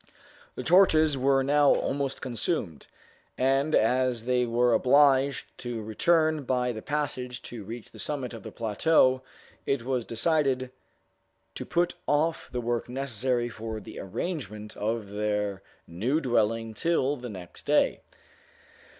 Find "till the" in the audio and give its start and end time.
16.73-17.29